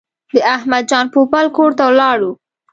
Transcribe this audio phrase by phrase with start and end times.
[0.33, 2.31] د احمد جان پوپل کور ته ولاړو.